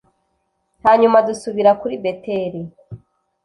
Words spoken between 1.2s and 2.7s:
dusubira kuri beteli